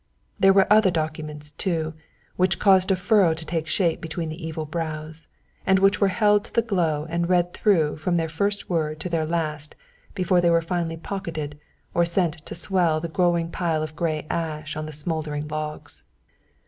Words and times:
There 0.39 0.51
were 0.51 0.65
other 0.73 0.89
documents, 0.89 1.51
too, 1.51 1.93
which 2.35 2.57
caused 2.57 2.89
a 2.89 2.95
furrow 2.95 3.35
to 3.35 3.45
take 3.45 3.67
shape 3.67 4.01
between 4.01 4.29
the 4.29 4.43
evil 4.43 4.65
brows, 4.65 5.27
and 5.63 5.77
which 5.77 6.01
were 6.01 6.07
held 6.07 6.43
to 6.45 6.53
the 6.55 6.63
glow 6.63 7.05
and 7.07 7.29
read 7.29 7.53
through 7.53 7.97
from 7.97 8.17
their 8.17 8.27
first 8.27 8.67
word 8.67 8.99
to 9.01 9.09
their 9.09 9.27
last 9.27 9.75
before 10.15 10.41
they 10.41 10.49
were 10.49 10.59
finally 10.59 10.97
pocketed 10.97 11.59
or 11.93 12.03
sent 12.03 12.43
to 12.47 12.55
swell 12.55 12.99
the 12.99 13.09
growing 13.09 13.51
pile 13.51 13.83
of 13.83 13.95
grey 13.95 14.25
ash 14.31 14.75
on 14.75 14.87
the 14.87 14.91
smouldering 14.91 15.47
logs. 15.47 16.03